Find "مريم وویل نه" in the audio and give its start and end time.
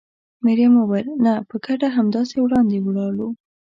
0.45-1.33